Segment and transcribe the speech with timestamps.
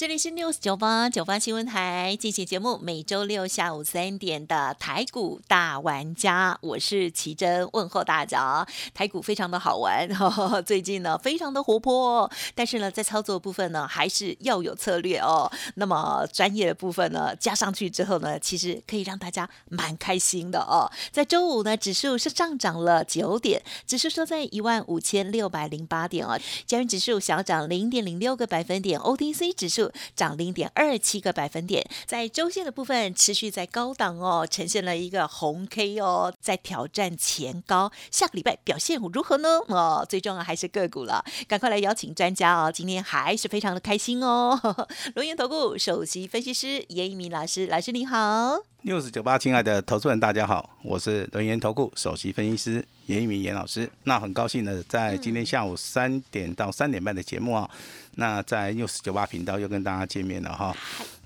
[0.00, 8.66] 这里是 news 九八九八新闻台进行节目，每周六下午三点的台股大玩家，我是奇珍，问候大家。
[8.94, 10.08] 台股非常的好玩，
[10.64, 15.52] 最近呢非常的活泼，但是呢在操作部分呢还是要有策略哦。
[15.74, 20.90] 那么专业的部分呢加上去之后呢，其实可以让大家蛮开心的哦。
[21.12, 26.40] 在周五呢，指数是上涨了九点，指数收在一万五千六百零八点哦。
[26.64, 29.89] 加元指数小涨零点零六个百分点，OTC 指数。
[30.14, 37.90] 涨零点二七个百分点，在周线的部分持续在高档哦，呈现了一个红 K 哦，在挑战前高。
[38.10, 39.60] 下个礼拜表现如何呢？
[39.68, 44.58] 哦，最重要还是个股了，赶快来邀请专家哦，今天还是非常的开心哦。
[45.14, 48.60] 龙岩投顾首席分析师严一鸣老师，老师你好。
[48.82, 53.88] 六十九八，亲爱的投资人，大家好，我是轮研投顾首席分析师严一鸣严老师。
[54.04, 57.68] 那很高兴呢，在今天下午三点到三点半的节目啊，
[58.14, 60.74] 那在六十九八频道又跟大家见面了哈。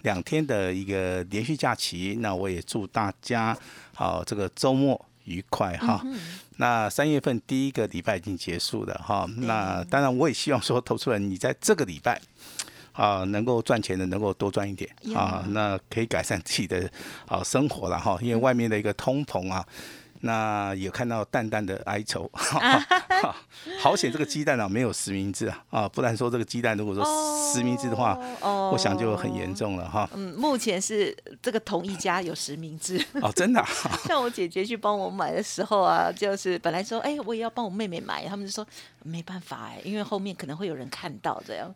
[0.02, 3.56] 两天的一个连续假期，那我也祝大家
[3.94, 6.04] 好这个周末愉快哈。
[6.56, 12.20] 那三月份第一个礼拜已经结束了哈，那当然我也希望说，投资人你在这个礼拜。
[12.94, 16.90] 啊，能够赚钱的能够多赚一点啊，那可以改善自己的
[17.26, 19.64] 啊生活了哈，因为外面的一个通膨啊。
[20.24, 22.30] 那也看到淡淡的哀愁，
[23.78, 30.08] 好险这个鸡蛋啊没有实名制啊啊，不然说这个鸡蛋如果说实名制的话，我想就很严重了哈。
[30.14, 33.62] 嗯，目前是这个同一家有实名制哦，真的。
[34.06, 38.66] 像我姐姐去帮我买的时候啊，就是本来说哎，我也要帮我妹妹买，他们就说
[39.02, 41.72] 没办法哎，因为后面可能会有人看到这样。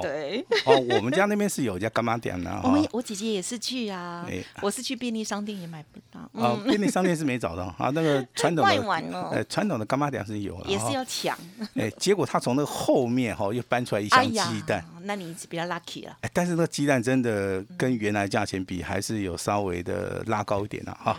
[0.00, 0.44] 对。
[0.66, 2.60] 哦，我们家那边是有一家干妈店的。
[2.64, 4.26] 我们我姐姐也是去啊，
[4.60, 6.00] 我是去便利商店也买不
[6.34, 6.52] 到。
[6.52, 7.90] 哦，便利商店是没找到啊。
[7.94, 11.36] 那个传统的，呃，传统的干妈店是有，也是要抢。
[11.74, 16.16] 哎，结果他从那个后面哈又搬出来一箱鸡蛋，那你比较 lucky 了。
[16.22, 21.18] 哎，但是那个鸡蛋真的跟原来价钱比，还是有稍微的拉高一点了哈。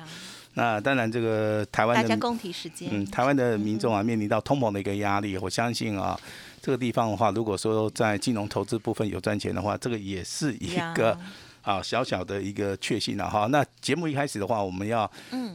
[0.56, 6.19] 那当然，这个台湾的大家时间，嗯，台湾的民众啊，面临到通膨的一个压力，我相信啊，
[6.62, 11.18] 这个地方的话，如果说在金融投资部分有赚钱的话，这个也是一个。
[11.66, 13.47] 好，小小的一个确信了哈。
[13.50, 15.09] 那节目一开始的话，我们要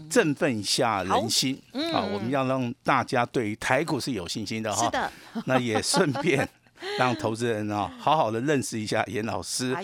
[0.08, 1.60] 振奋一下人心，
[1.92, 4.86] 啊，我们要让大家对于台股是有信心的哈。
[4.86, 5.12] 是的，
[5.44, 6.48] 那也顺便。
[6.98, 9.76] 让投资人啊好好的认识一下严老师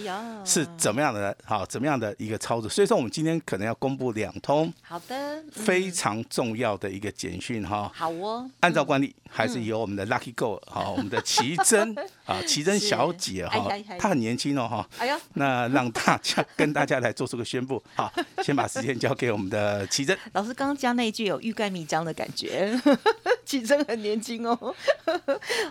[0.45, 2.69] 是怎么样的，好怎么样的一个操作。
[2.69, 7.91] 所以说，我们今天可能要公布两通好的非常重要的一个简讯哈。
[7.95, 11.97] 好哦，按照惯例，还是由我们的 Lucky Go 好，我们的奇珍
[12.27, 13.69] 啊，奇珍小姐哈，
[13.99, 14.89] 她很年轻哦哈。
[14.99, 17.83] 哎呀，那让大家 跟大家来做出个宣布。
[17.95, 18.13] 好，
[18.43, 20.53] 先把时间交给我们的奇珍老师。
[20.53, 22.79] 刚刚加那一句有欲盖弥彰的感觉，
[23.45, 24.75] 奇珍很年轻哦。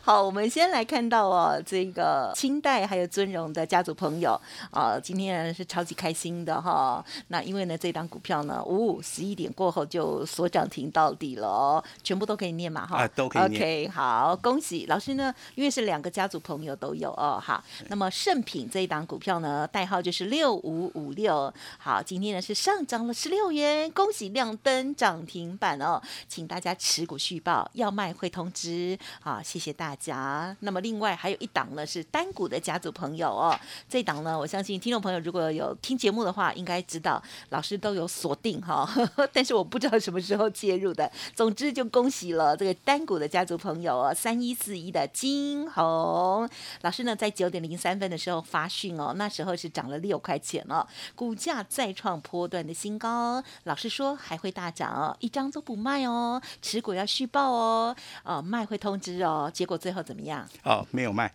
[0.01, 1.03] 好，我们先来看。
[1.13, 4.40] 到哦，这个清代还有尊荣的家族朋友
[4.72, 7.06] 啊，今天是超级开心的哈。
[7.28, 13.03] 那因为呢，这档股票呢，五十一点过后就所涨停到底了哦，全部都可以念嘛哈。
[13.03, 13.62] 啊，都可以念。
[13.62, 17.40] OK，好，恭喜老师呢，因为是两个家族朋友都有哦。
[17.40, 21.53] 好，那么圣品这一档股票呢，代号就是六五五六。
[21.78, 28.97] 好，今天呢是上涨了十六元，恭喜亮灯涨停板哦，请大家持股续报，要卖会通知。
[29.22, 30.57] 好，谢谢大家。
[30.62, 31.02] 那么另外。
[31.03, 33.53] 外还有一档呢，是单股的家族朋友哦。
[33.89, 38.89] 这档呢，我相信听众朋友如果有听节目的话，应该知道老师都有锁定哈。
[39.33, 41.11] 但是我不知道什么时候介入的。
[41.35, 46.49] 总之就恭喜了这个单股的家族朋友哦，三一四一的金红
[46.81, 53.43] 老师呢，在九点零三分的时候发讯哦，那时候是涨了六块钱哦，股价再创波段的新高。
[53.65, 59.51] 老师说还会大涨哦，一张都不卖哦，持股要续报哦，哦卖会通知哦。
[59.53, 60.47] 结果最后怎么样？
[60.63, 60.85] 哦。
[60.94, 61.30] 没有卖，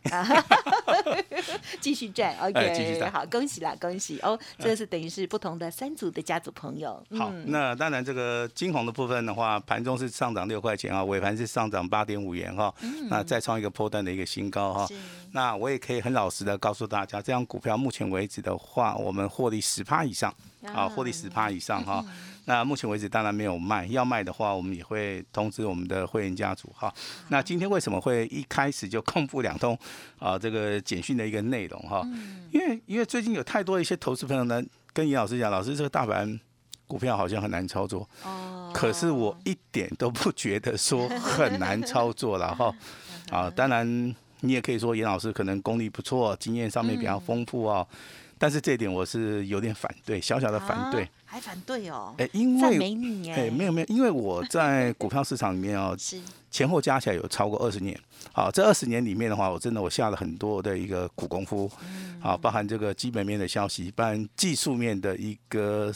[1.82, 4.38] 继续赚， OK，继续赚，好，恭喜啦，恭喜哦！
[4.56, 7.04] 这个是等于是不同的三组的家族朋友。
[7.18, 12.72] 好，那当然这个金红的部分的话，盘中是上涨六块钱啊，尾盘是上涨八点五元哈，
[13.10, 14.86] 那再创一个破段的一个新高哈。
[15.32, 20.32] 那我也可以很老实的告诉大家，这张股票目前为止的话，我们获利十趴以上，
[20.72, 22.04] 啊，获利十趴以上哈。
[22.48, 26.92] 那目前为止当然没有卖，要卖的话我们也会通知我们的会员家族哈。
[27.28, 29.78] 那今天为什么会一开始就空布两通
[30.18, 32.02] 啊这个简讯的一个内容哈？
[32.50, 34.62] 因为因为最近有太多一些投资朋友呢
[34.94, 36.40] 跟严老师讲，老师这个大盘
[36.86, 42.74] 股票好像很难操作，哦，可是我一点都不觉得说 很难操作了哈。
[43.30, 47.86] 啊，当然你也可以说严老师可能功力不错，经验上面比较丰富哦。
[48.40, 51.08] 但是这一点我是有点反对，小小的反对啊。
[51.26, 56.20] 还反对哦，哎，因赞为美你哎，没有没有，因为我在股票市场里面哦， 是
[56.50, 57.98] 前后加起来有超过二十年。
[58.32, 61.68] 好，这二十年里面的话，我真的我下了很多的一个苦功夫，
[62.20, 65.92] 好，包含这个基本面的消息，包含技术面的一个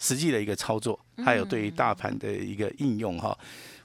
[0.00, 3.38] 实际的一个操作，还有对于大盘的一个应用哈。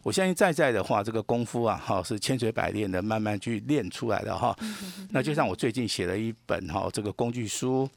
[0.09, 4.57] 我相信在在的话，这个功夫啊，哈是千锤百炼的，慢慢去练出来的哈。
[5.11, 7.87] 那就像我最近写了一本哈这个工具书，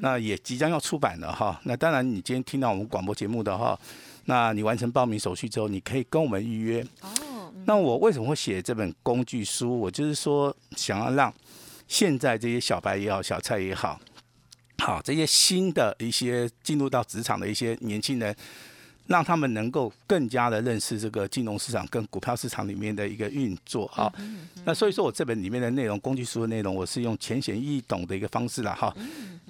[0.00, 1.58] 那也即将要出版了哈。
[1.64, 3.80] 那当然，你今天听到我们广播节目的哈，
[4.26, 6.86] 那你完成报名手续之后，你可以跟我们预约。
[7.00, 9.80] 哦，那我为什么会写这本工具书？
[9.80, 11.32] 我就是说，想要让
[11.88, 13.98] 现在这些小白也好，小菜也好，
[14.80, 18.36] 好这些新的一些进入到职场的一些年轻人，
[19.06, 24.12] 让他们能够更加的认识这个金融市场跟股票市场里面的一个运作哈。
[24.64, 28.94] 那所以说我这本里面的内容，工具书的内容，我是用浅显易懂的一个方式了哈，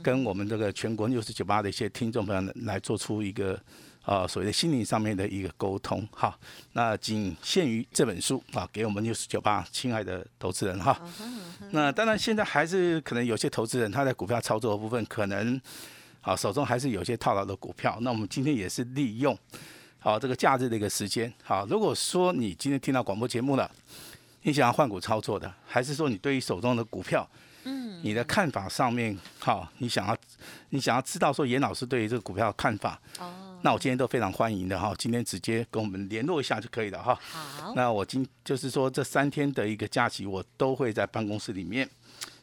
[0.03, 3.59] 跟我们这个全国六十九八的一些听众朋友们来做出一个。
[4.05, 6.39] 啊，所谓的心灵上面的一个沟通，哈，
[6.75, 10.95] 那仅限于这本书啊，给我们六十九八亲爱的投资人哈。
[11.71, 15.59] 那当然，现在还是可能有些投资人他在股票操作的部分，可能
[16.25, 17.97] 啊手中还是有些套牢的股票。
[18.01, 19.39] 那我们今天也是利用
[20.01, 23.71] 好这个假日的一个时间，好，如果说你今天听到广播节目了，
[24.43, 27.27] 你想要换股操作的，还是说你对于手中的股票，
[27.65, 30.17] 嗯，你的看法上面，好，你想要
[30.69, 37.19] 你想要知道说严老师对于这个股票的看法，哦，那我今天都非常欢迎的哈，今天直接跟我们联络一下就可以了哈。
[37.23, 41.89] 好，那我今就是说这三天的一个假期，我都会在办公室里面。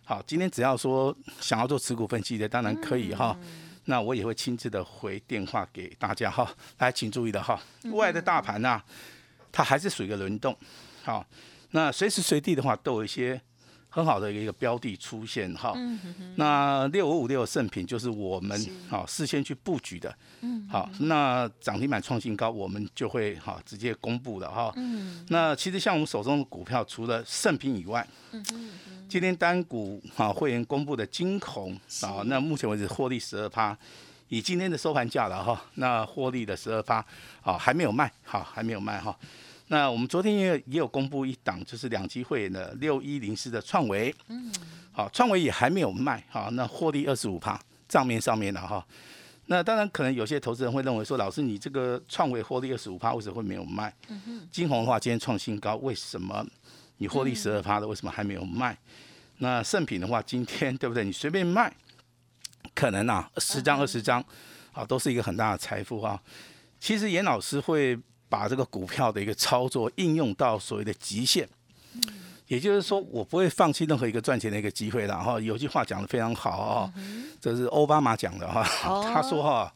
[0.03, 3.37] 好，今天只要说想要做持股分析的，当然可以哈。
[3.85, 6.49] 那我也会亲自的回电话给大家哈。
[6.79, 7.59] 来，请注意的哈，
[7.91, 8.81] 外的大盘呢、
[9.51, 10.55] 它还是属于一个轮动。
[11.03, 11.25] 好，
[11.71, 13.41] 那随时随地的话都有一些
[13.89, 15.73] 很好的一个标的出现哈。
[16.35, 20.15] 那六五五六圣品就是我们好事先去布局的。
[20.69, 24.73] 好，那涨停板创新高，我们就会哈直接公布的哈。
[25.29, 28.07] 那其实像我们手中的股票，除了圣品以外，
[29.11, 33.77] 今天单股啊会员公布的金红啊，那目前为止获利十二趴，
[34.29, 37.05] 以今天的收盘价了哈，那获利的十二趴
[37.41, 39.13] 啊还没有卖，好还没有卖哈。
[39.67, 44.49] 那我们昨天也也有公布一档，就是两期会员的六一零四的创维，嗯，
[44.93, 47.59] 好，创维也还没有卖，好，那获利二十五趴，
[47.89, 48.81] 账面上面的哈。
[49.47, 53.93] 那当然，可能有些投资人会认为说，老师你这个创维获利二十五趴，为什么会没有卖？
[54.07, 56.45] 嗯金红的话今天创新高，为什么
[57.01, 58.77] 你获利十二趴的，为什么还没有卖？
[59.39, 61.03] 那圣品的话，今天 对不对？
[61.03, 61.73] 你随便卖，
[62.75, 64.23] 可能啊十张二十张，
[64.71, 66.21] 啊都是一个很大的财富啊。
[66.79, 67.97] 其实严老师会
[68.29, 71.49] 把这个股票的一个操作应用到所谓的极限，
[72.45, 76.93] 也就是说，我不会放弃任何一个赚钱的一个机会然后有句话讲的非常好啊，
[77.41, 78.63] 这是奥巴马讲的哈，
[79.11, 79.73] 他说哈，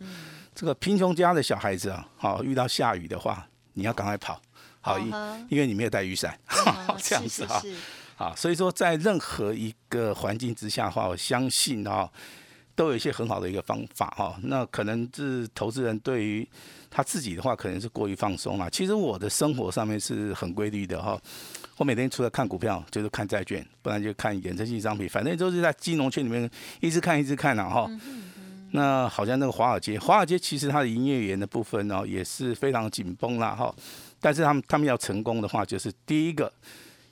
[0.53, 4.39] 这个贫穷家的小孩子啊，好遇到下雨的话，你要赶快跑，
[4.85, 5.07] 好，因
[5.49, 6.37] 因为你没有带雨伞，
[7.01, 7.59] 这样子哈。
[7.59, 7.81] 是是是
[8.17, 12.07] 啊，所以说在任何一个环境之下的话，我相信啊，
[12.75, 16.47] 都有一些很好的一个方法哈、那可能是投资人对于
[16.89, 18.69] 他自己的话，可能是过于放松了。
[18.69, 21.19] 其实我的生活上面是很规律的哈、
[21.77, 27.89] 我每天除了看股票，就是看债券，不然就看衍生性商品，反正都是在金融圈里面一直看一直看了哈。
[28.75, 33.73] 那好像那个华尔街，华尔街其实它的营业员的部分呢、也是非常紧绷啦哈。
[34.19, 36.51] 但是他们他们要成功的话，就是第一个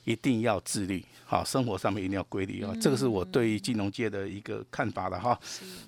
[0.04, 5.40] 一定要自律，好，生活上面一定要规律啊，这个是我对于金融界的一个看法的哈。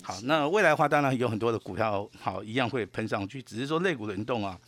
[0.02, 4.58] 好，那未来的话，当然有很多的股票好一样会喷上去，只是说类股轮动啊。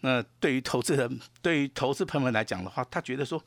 [0.00, 3.40] 那对于投资人，对于投资朋友们来讲的话，他觉得说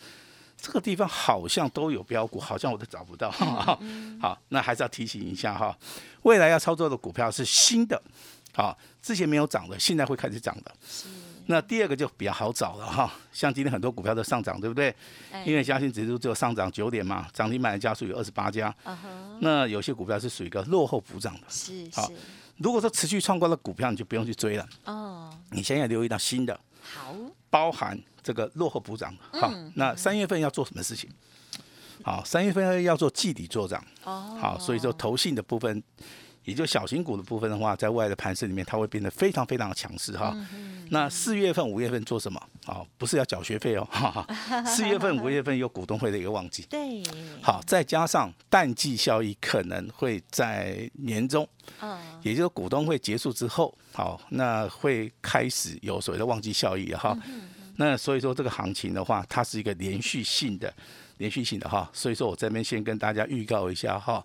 [0.58, 3.30] 这个地方好像都有标股，好像我都找不到。
[3.32, 5.78] 好，那还是要提醒一下哈，
[6.24, 8.02] 未来要操作的股票是新的，
[8.54, 10.76] 好，之前没有涨的，现在会开始涨的。
[11.48, 14.90] 那第二个就比较好找了哈，像今天很多股票都上涨，对不对？
[15.32, 18.76] 哎因为加权指数只有上涨九点嘛，涨停板的家数有二十八家，
[19.42, 21.42] 那有些股票是属于一个落后补涨的。
[21.42, 22.02] 好是是
[22.58, 27.14] 如果说持续创高的股票，你就不用去追了，哦，你现在留意到新的，好，
[27.50, 29.40] 包含这个落后补涨的。
[29.40, 31.10] 好，那三月份要做什么事情？
[32.04, 33.84] 好，三月份要做季底做涨。
[34.04, 35.84] 哦，好，所以说投信的部分，
[36.46, 40.36] 也就小型股的部分的话，在未来的盘势里面，它会变得非常非常的强势哈。
[40.90, 42.40] 那四月份、五月份做什么？
[42.66, 44.64] 啊，不是要缴学费哦，哈哈。
[44.66, 47.04] 四月份、五月份有股东会的一个旺季，对，
[47.42, 51.48] 好，再加上淡季效益可能会在年中，
[51.82, 57.18] 嗯，也就是股东会结束之后，好，那会开始有所谓的旺季效益哈。
[57.78, 60.74] 那所以说这个行情的话，它是一个连续性的、
[61.18, 61.90] 连续性的哈。
[61.92, 64.24] 所以说我这边先跟大家预告一下哈，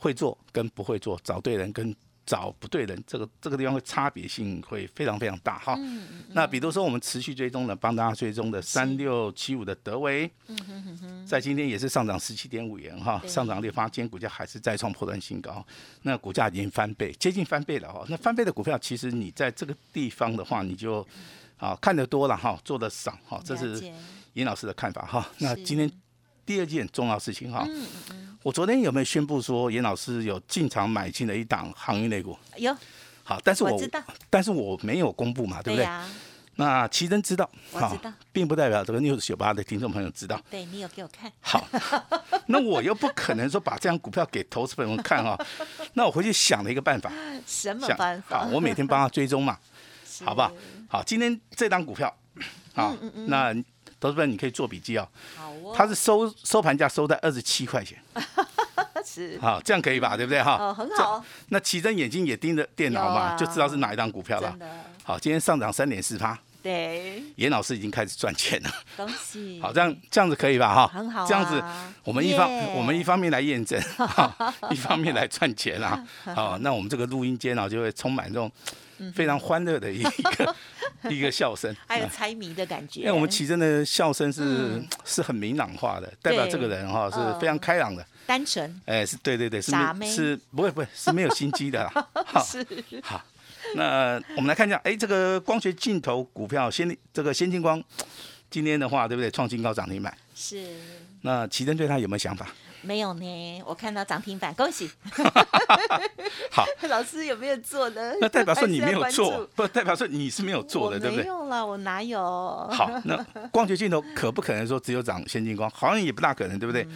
[0.00, 5.76] 会做跟不会做，找对人跟找不对人，这个这个地方会差别性会非常非常大哈。
[6.28, 10.30] 那比如说我们持续追踪的，帮大家追踪的三六七五的德维，
[11.26, 15.64] 在今天也是上涨十七点五元哈，上涨率发，今天股价还是再创破断新高，
[16.02, 18.04] 那股价已经翻倍，接近翻倍了哈。
[18.08, 21.06] 那翻倍的股票，其实你在这个地方的话，你就
[21.56, 23.94] 啊看得多了哈，做的少哈，这是了解。
[24.34, 25.28] 严老师的看法哈。
[25.38, 25.90] 那今天
[26.46, 27.66] 第二件重要事情哈，
[28.42, 32.36] 我昨天有没有宣布说严老师有进场买进了一档航运类股？
[32.56, 32.74] 有，
[33.22, 35.84] 好，但是我我知道，但是我没有公布嘛，对不对？
[35.84, 36.06] 呀，
[36.56, 40.40] 那奇珍知道，我知道并不代表这个 news 九八的听众朋友知道。
[40.50, 41.68] 对你有给我看，好，
[42.46, 45.38] 那我又不可能说把这张股票给投资朋友们看哈、
[45.92, 47.12] 那我回去想了一个办法，
[47.46, 48.48] 什么想办法好，？
[48.52, 49.58] 我每天帮他追踪嘛，
[50.24, 50.50] 好不好？
[50.88, 52.10] 好，今天这张股票，
[52.74, 53.54] 好，嗯那
[54.00, 57.98] 投资朋友你可以做笔记哦，好哦，它是收收盘价收在二十七块钱，
[59.04, 59.38] 是。
[59.38, 60.16] 好，这样可以吧？
[60.16, 60.42] 对不对？
[60.42, 60.56] 哈？
[60.58, 63.36] 哦，很好，那奇珍眼睛也盯着电脑嘛，啊。
[63.36, 64.56] 就知道是哪一张股票了。
[65.04, 68.70] 好，今天上涨三点四趴，对，严老师已经开始赚钱了。
[68.96, 70.74] 恭喜，好，这样这样子可以吧？
[70.74, 71.26] 哈，很好啊。
[71.28, 71.62] 这样子
[72.04, 72.72] 我们一方耶。
[72.74, 76.02] 我们一方面来验证，哈 一方面来赚钱啊。
[76.34, 78.50] 好，那我们这个录音间啊，就会充满这种
[79.14, 80.56] 非常欢乐的一个
[81.10, 81.74] 一个笑声。
[81.86, 88.04] 还有猜谜的感觉，因为我们奇珍的笑声是是很明朗化的，代表这个人哈是非常开朗的。
[88.26, 92.08] 单纯哎，是对对对，是没是不会不会是没有心机的啦。
[92.26, 92.64] 好，是
[93.02, 93.24] 好，
[93.74, 97.82] 那我们来看一下，哎，这个光学镜头股票先这个先进光，
[98.48, 99.30] 今天的话对不对？
[99.30, 100.16] 创新高涨停板。
[100.34, 100.64] 是。
[101.22, 102.46] 那奇珍对他有没有想法？
[102.82, 104.90] 没有呢，我看到涨停板，恭喜！
[106.50, 108.12] 好， 老师有没有做呢？
[108.20, 111.28] 那代表说你没有做，不代表说你是没有做的，对不对我没？
[111.28, 112.20] 有了，我哪有？
[112.72, 113.16] 好，那
[113.50, 115.70] 光学镜头可不可能说只有涨先进光？
[115.70, 116.86] 好像也不大可能，对不对？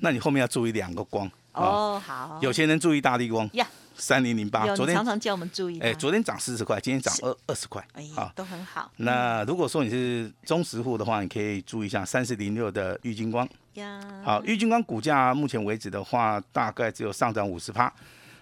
[0.00, 3.66] 那你后面要注意两个光啊，哦，好，有些人注意大力光呀，
[3.96, 5.80] 三零零八，有，昨天常常叫我们注意。
[5.80, 8.30] 哎，昨天涨四十块，今天涨二二十块哎啊。
[8.36, 13.48] 都很好那如果说你是中实户的话，你可以注意一下三四零六的郁金光。
[13.78, 14.00] 呀。
[14.22, 17.92] 好，玉金光股价目前为止的话，大概只有上涨五十趴。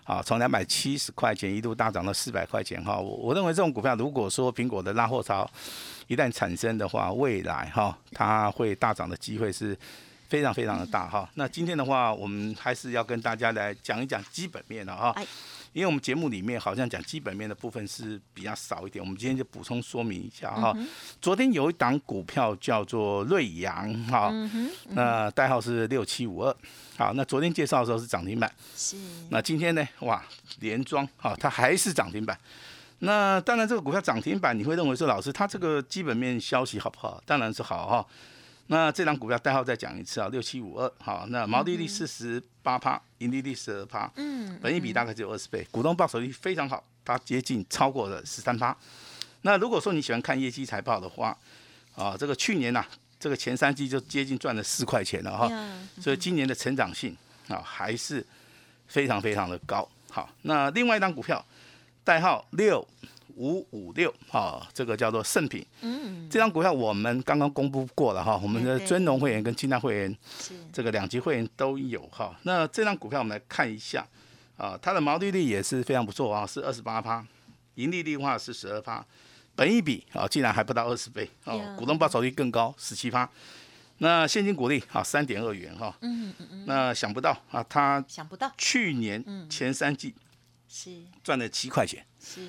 [0.03, 2.97] 好，从两百七十块钱一度大涨到四百块钱哈。
[2.97, 5.49] 我我认为这种股票，如果说苹果的拉货潮
[6.07, 9.77] 一旦产生的话，未来哈它会大涨的机会是
[10.29, 11.29] 非常非常的大哈。
[11.35, 15.27] 那今天的话，我们还是要跟大家来讲一讲基本面的哈哎。
[15.77, 20.75] 因为我们节目里面好像讲基本面的部分是比较少一点，我们今天就补充说明一下哈。
[21.21, 24.33] 昨天有一档股票叫做瑞阳哈，
[24.93, 26.57] 那代号是六七五二。
[26.97, 28.97] 好，那昨天介绍的时候是涨停板，是
[29.29, 29.87] 那今天呢？
[30.01, 30.25] 哇，
[30.61, 32.39] 连庄哈，它还是涨停板。
[33.01, 37.23] 那当然，这个股票涨停板，你会认为说，老师，它这个基本面消息好不好？
[37.27, 38.07] 当然是好哈。
[38.69, 48.77] 那这张股票代号再讲一次啊，六七五二，好，那毛利率四十八趴，盈利率十二趴，嗯，本益比大概只有二十倍，股东报酬率非常好，它接近超过了十三趴。
[49.43, 51.37] 那如果说你喜欢看业绩财报的话，
[51.95, 52.85] 啊，这个去年呐、
[53.21, 55.49] 这个前三季就接近赚了四块钱了哈。
[56.01, 57.17] 所以今年的成长性
[57.49, 58.27] 啊还是
[58.89, 59.89] 非常非常的高。
[60.11, 61.45] 好，那另外一张股票
[62.03, 62.87] 代号六
[63.37, 65.65] 五五六，哈，这个叫做盛品。
[65.83, 70.55] 嗯，这张股票我们刚刚公布过了哈，我们的尊龙会员跟金大会员是。
[70.73, 72.35] 这个两级会员都有哈。
[72.43, 74.07] 那这张股票我们来看一下
[74.57, 77.25] 啊，它的毛利率也是非常不错啊，是二十八趴，
[77.77, 79.05] 盈利率的话是十二趴，
[79.55, 83.29] 本益比啊竟然还不到二十倍哦股东报酬率更高，十七趴。
[83.99, 88.53] 那现金股利啊三点二元哈，嗯嗯嗯，那想不到啊，它想不到。
[88.59, 89.49] 去年嗯。
[89.49, 90.15] 前三季
[90.77, 90.91] 是。
[91.25, 92.41] 赚了七块钱，是。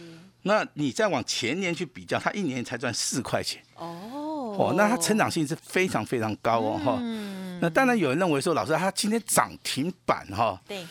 [0.41, 3.63] 那你再往前年去比较，它一年才赚四块钱。
[3.75, 4.55] 哦。
[4.57, 6.97] 哦，那它成长性是非常非常高哦哈。
[6.99, 10.85] 嗯，那当然有人认为说，老师他今天涨停板哈，对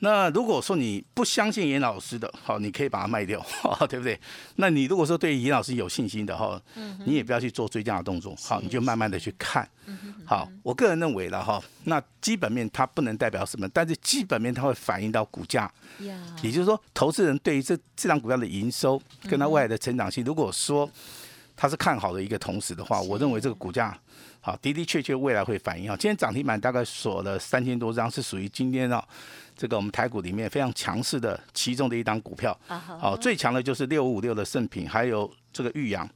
[0.00, 3.44] 那如果说你不相信严老师的，好，你可以把它卖掉，
[3.88, 4.18] 对不对？
[4.56, 6.60] 那你如果说对严老师有信心的哈，
[7.04, 9.68] 你也不要去做追加的动作，好，你就慢慢的去看。
[10.24, 15.68] 好，我个人认为了哈，那基本面它不能代表什么，但是基本面它会反映到股价，
[16.42, 20.88] 也就是说，投资人对于这这张股票的营收跟它未来的成长性，如果说
[21.56, 23.98] 它是看好的一个同时的话，我认为这个股价
[24.48, 25.94] 好的的确确未来会反映啊。
[25.94, 29.04] 今天涨停板大概锁了三千多张，是属于今天啊
[29.54, 32.58] 这个我们台股里面非常强势的其中的一档股票。
[32.66, 36.08] 啊最强的就是六五五六的盛品，还有这个玉阳，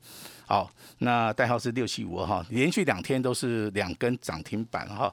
[0.47, 5.13] 好，那代号是六七五二哈，连续两天都是两根涨停板哈。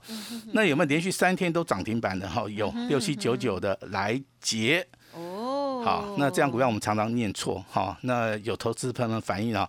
[0.53, 2.47] 那有没有连续三天都涨停板的哈？
[2.49, 4.87] 有六七九九的来杰。
[5.13, 7.97] 哦，好，那这样股票我们常常念错哈。
[8.03, 9.67] 那有投资朋友们反映啊，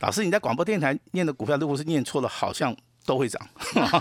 [0.00, 3.40] 老师你在广播电台念的股票，如果是念错了，好像都会涨。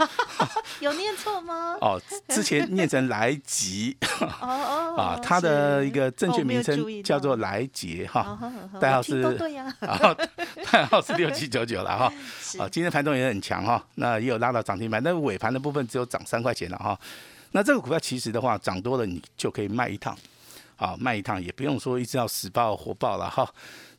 [0.79, 1.77] 有念错吗？
[1.81, 10.15] 哦，之前念成来吉哦哦 啊，它的一个正确名称叫做来捷哈，哦代号是对呀， 啊，
[10.71, 12.13] 代号是六七九九了哈。
[12.39, 16.97] 是啊，今天盘中也很强哈，那也有拉到涨停板，但尾盘的部分只有涨三块钱了哈。
[17.51, 20.17] 那这个股票其实的话，涨多了你就可以卖一趟，
[20.77, 23.45] 好卖一趟也不用说一直要死爆活爆了哈。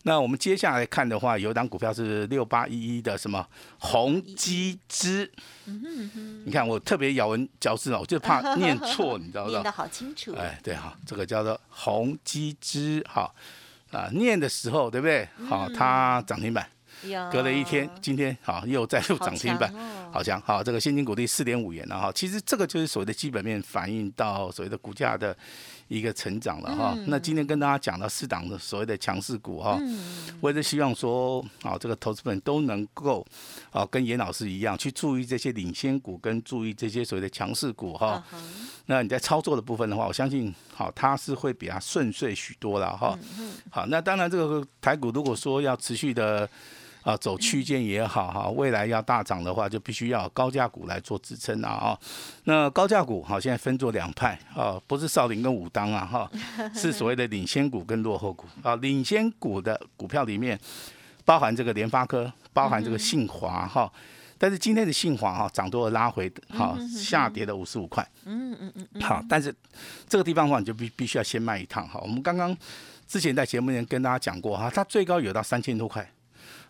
[0.02, 3.46] 那我们接下来看的话，有一档股票是六八一一的什么
[3.78, 5.30] 宏基资，
[6.44, 9.72] 你看我特别咬文嚼字哦，我就怕念错，你知道不知道 念得？
[9.72, 13.30] 好清楚，哎，对哈，这个叫做宏基资哈
[13.90, 15.28] 啊，念的时候对不对？
[15.48, 16.66] 好，它涨停板。
[17.32, 22.12] 隔了一天，今天好又再度涨停板强哦，好强好，这个现金股利四点五元了哈。
[22.12, 25.34] 其实这个就是所谓的基本面反映到所谓的股价的
[25.90, 26.96] 一个成长了哈。
[27.08, 29.76] 那今天跟大家讲到四档的所谓的强势股哈，
[30.40, 33.26] 我也是希望说啊，这个投资本都能够
[33.72, 38.24] 啊跟严老师一样去注意这些领先股跟注意这些所谓的强势股哈。
[38.32, 38.40] 嗯
[38.86, 43.16] 那你在操作的部分的话，我相信好，它是会比它顺遂许多了哈。
[43.70, 46.48] 好，那当然这个台股如果说要持续的
[47.02, 51.98] 啊走区间也好哈，未来要大涨的话，就必须要有高价股来做支撑啊啊。
[52.44, 56.30] 那高价股好，现在分作两派啊，不是少林跟武当啊哈，
[56.74, 58.76] 是所谓的领先股跟落后股啊。
[58.76, 60.58] 领先股的股票里面
[61.24, 63.90] 包含这个联发科，包含这个信华哈。
[64.42, 68.06] 但是今天的信华哈涨多了拉回，好下跌了五十五块。
[68.24, 69.54] 嗯嗯嗯嗯，好，但是
[70.08, 71.86] 这个地方的话，你就必必须要先卖一趟。
[71.86, 72.56] 哈，我们刚刚
[73.06, 76.10] 之前在节目里面跟大家讲过哈，它最高有到三千多块。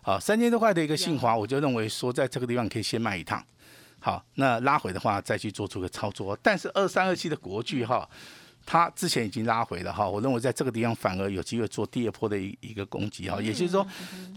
[0.01, 3.43] 好，三千多块的一个信华，我就认为说在这个地方可以先卖一趟。
[3.99, 6.35] 好，那拉回的话再去做出个操作。
[6.41, 8.09] 但是二三二七的国巨哈，
[8.65, 13.85] 它之前已经拉回了哈，我认为在这个地方反而有机会做第二波的一一个攻击哈，也就是说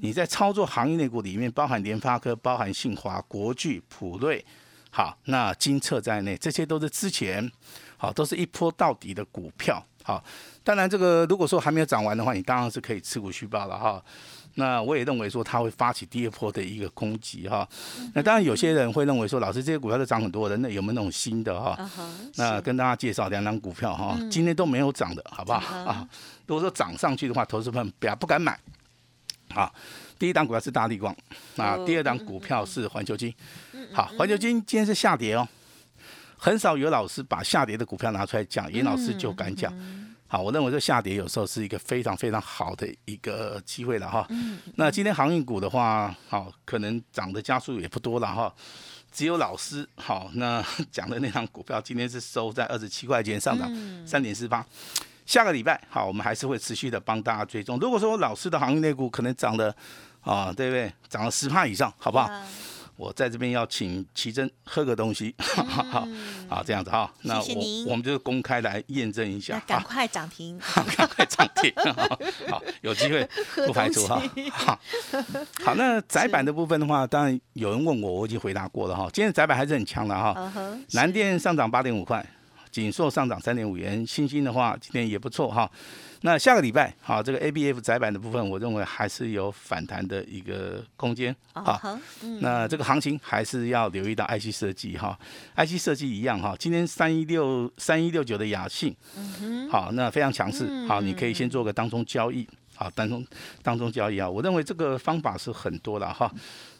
[0.02, 4.44] 你在操作行业内股里面，包含联发科、包含信华、国巨、普瑞，
[4.90, 7.50] 好，那金策在内，这些都是之前
[7.96, 9.83] 好都是一波到底的股票。
[10.03, 10.22] 好，
[10.62, 14.05] 当然这个如果说还没有涨完的话，你当然是可以持股续报了哈。
[14.57, 17.69] 那我也认为说它会发起第二波的一个攻击哈。
[18.14, 21.90] 那当然有些人会认为说，老师这些股票都涨很多的，那有没有那种新的哈？
[22.37, 26.09] 那跟大家介绍两档股票哈，今天都没有涨的，好不好嗯啊？
[26.47, 28.59] 如果说涨上去的话，投资朋友不要不敢买。
[29.53, 29.75] 好，
[30.19, 31.14] 第一档股票是大力光，
[31.57, 33.35] 啊哦，第二档股票是环球金。
[33.73, 35.47] 嗯好，环球金今天是下跌哦，
[36.37, 39.73] 很少有老师把下跌的股票拿出来讲，严老师就敢讲。
[40.35, 44.27] 嗯好，我认为这下跌有时候是一个非常非常好的一个机会了哈。
[44.31, 48.53] 嗯那今天航运股的话，好，可能涨的加速也不多了哈。
[49.12, 54.66] 只有老师好，那 讲的那张股票今天是收在二十七块钱，上涨嗯三点四八。
[55.25, 57.79] 下个礼拜好，我们还是会持续的帮大家追踪。
[57.79, 59.75] 如果说老师的航运类股可能涨的
[60.20, 60.92] 啊，对不对？
[61.09, 62.25] 涨了十帕以上，好不好？
[62.25, 62.44] 啊
[62.96, 66.07] 我在这边要请奇珍喝个东西， 好，
[66.48, 67.12] 好这样子哈。
[67.22, 67.46] 那我
[67.88, 70.59] 我们就公开来验证一下，赶，快 涨停，
[70.96, 73.28] 赶快涨停， 好，好，有机会
[73.66, 74.22] 不排除哈。
[74.52, 74.78] 好，
[75.64, 79.09] 好，那窄板的部分的话，当然有人问我，我已经回答过了哈。
[79.12, 80.52] 今天窄板还是很强的哈，
[80.92, 82.24] 南电上涨八点五块，
[82.74, 85.70] 锦硕上涨三点五元，新兴的话今天也不错哈。
[86.22, 91.62] 那下个礼拜，好，这个 A B F 窄板的部分，我认为还是有反弹的一个空间啊。
[91.62, 95.16] 嗯哼，嗯那这个行情还是要留意到 IC 设计哈
[95.54, 98.92] ，IC 设计一样哈，今天三一六三一六九的雅信，
[99.70, 103.24] 好，那非常强势，好，你可以先做个当中交易，好，当中
[103.62, 106.28] 当中交易啊，我认为这个方法是很多的哈。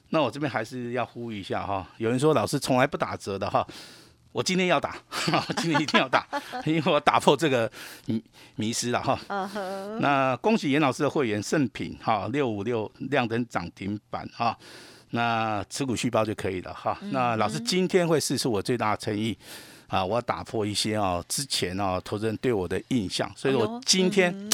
[0.09, 3.65] 那我这边还是要呼吁一下哈，有人说老师从来不打折的哈。
[4.35, 4.97] 我今天要打，
[5.59, 6.27] 今天一定要打，
[6.67, 7.71] 因为我打破这个
[8.07, 8.21] 迷
[8.57, 9.17] 迷失了哈。
[10.01, 14.59] 那恭喜严老师的会员圣品哈六五六亮灯涨停板哈，
[15.11, 16.99] 那持股续报就可以了哈。
[17.13, 19.39] 那老师今天会试出我最大的诚意
[19.87, 24.51] 啊，我要打破一些啊之前啊投资人对我的印象，所以我今天嗯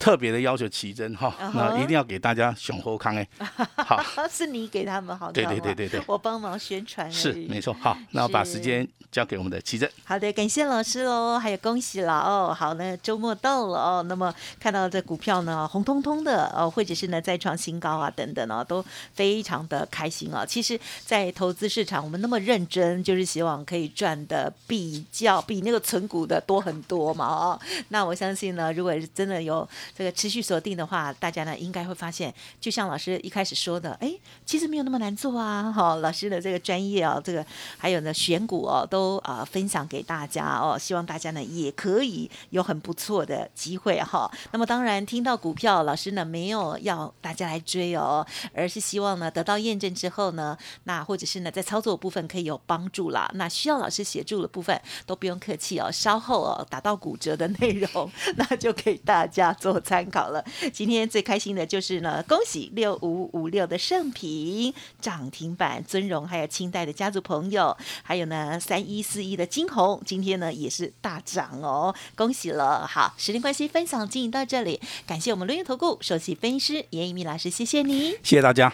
[0.00, 3.28] 特别的要求奇珍哈，嗯那一定要给大家雄厚康哎，
[3.76, 9.88] 好是你给他们好，对对对对对我帮忙宣传，是没错好，那我把是时间交给我们的奇珍。
[10.04, 12.56] 好的，感谢老师喽，还有恭喜了哦。
[12.58, 18.82] 好那，周末到了哦，那么看到这股票呢红彤彤的哦，或者是呢再创新高啊等等哦，都
[19.12, 20.46] 非常的开心哦。
[20.46, 27.60] 其实，在投资市场，我们那么认真，就是希望可以赚的比较比那个存股的多很多嘛哦。
[27.88, 34.12] 那我相信呢，如果是真的有这个持续锁定的话，大家呢应该会发现，就像老师一开始说的，哎，
[34.44, 35.70] 其实没有那么难做啊。
[35.72, 37.44] 哈，老师的这个专业哦，这个
[37.78, 44.30] 还有呢选股哦，都啊分享给大家哦，希望大家呢也可以有很不错的机会哈。
[44.52, 53.30] 那么当然听到股票，老师呢没有要大家来追哦，而是希望呢得到验证之后呢，那或者是呢在操作部分可以有帮助啦。
[53.34, 60.44] 那需要老师协助的部分都不用客气哦，稍后哦打到骨折的内容，那就给大家做参考了。
[60.72, 72.86] 今天最开心的就是呢，恭喜六五五六的盛平涨停板，尊荣还有清代的家族朋友，还有呢三一四一的金红，今天呢也是大涨哦，恭喜了。
[72.86, 78.10] 好，时间关系，分享经营到这里，感谢我们录音投顾首席分析师严一密老师，谢谢你。
[78.22, 78.72] 谢谢大家。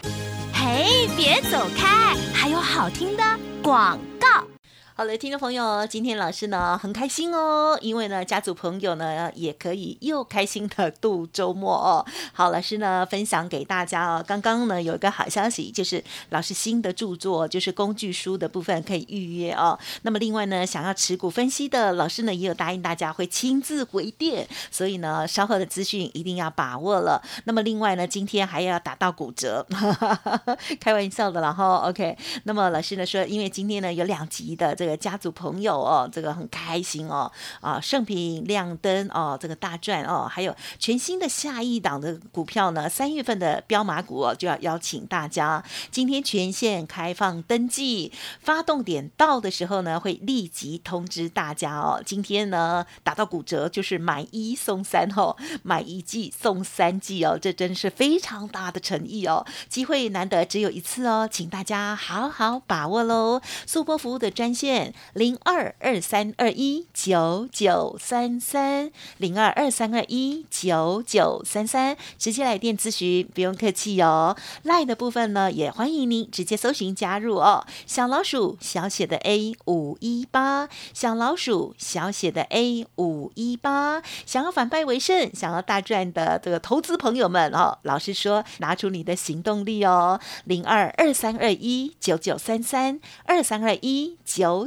[0.53, 3.23] 嘿，别走开，还有好听的
[3.61, 4.16] 广告。
[4.97, 12.03] 好的，听众朋友，今天老师呢很开心哦，因为呢家族朋友呢也可以又开心的度周末哦。
[12.33, 19.77] 好，老师呢分享给大家哦，刚刚呢有一个好消息，就是老师新的著作就是工具书的部分可以预约哦。
[20.01, 27.21] 那么另外呢，想要持股分析的老师呢也有答应大家会亲自回电，所以呢稍后的资讯一定要把握了。
[27.43, 29.63] 那么另外呢，今天还要打到骨折，
[30.81, 32.17] 开玩笑的，然后 OK。
[32.45, 34.86] 那么老师呢说，因为今天呢有两集的这。
[34.87, 52.01] 个家族朋友哦，这个很开心哦啊，盛品亮灯哦，这个大赚哦，还有全新的下一档的股票呢，三月份的标马股哦，就要邀请大家，今天全线开放登记，发动点到的时候呢，会立即通知大家哦。
[52.05, 63.41] 今天呢，打到骨折就是买一送三哦，买一季送三季哦，这真是非常大的诚意哦，机会难得只有一次哦，请大家好好把握喽。
[63.65, 64.76] 速播服务的专线。
[65.13, 77.65] 零二二三二一九九三三零二二三二一九九三三，直接来电咨询，不用客气哦 lie 的部分呢，也欢迎您直接搜寻加入哦。
[77.85, 90.19] 小老鼠小写的 A 五一八，小老鼠小写的 A 五一八，想要反败为胜，想要大赚的这个投资朋友们哦，老师说拿出你的行动力哦。
[90.45, 94.66] 零二二三二一九九三三二三二一九